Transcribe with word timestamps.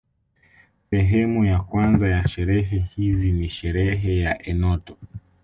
Sehemu 0.89 1.45
ya 1.45 1.59
kwanza 1.59 2.07
ya 2.09 2.27
sherehe 2.27 2.79
hizi 2.95 3.31
ni 3.31 3.49
sherehe 3.49 4.19
ya 4.19 4.43
enoto 4.47 4.97